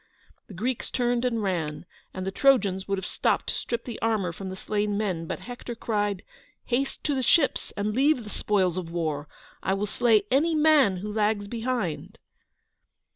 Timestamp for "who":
10.97-11.13